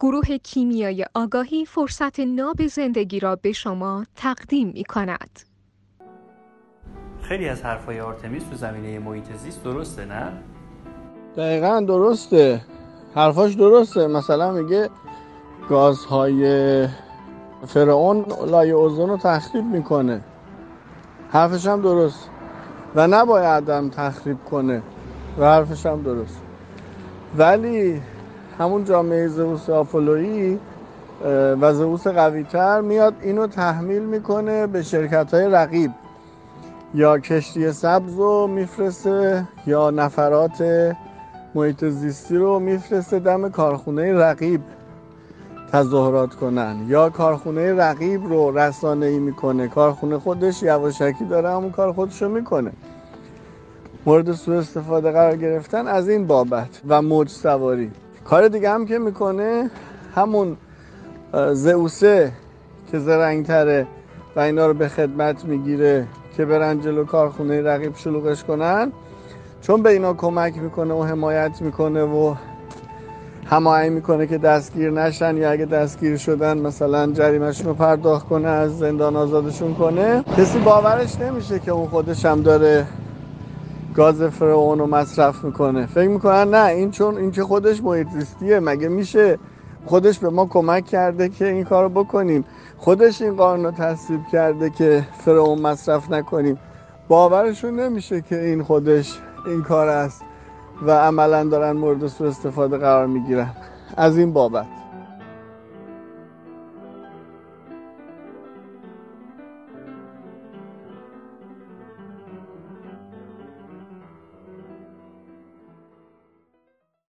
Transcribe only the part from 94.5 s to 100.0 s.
که فرعون مصرف نکنیم. باورشون نمیشه که این خودش این کار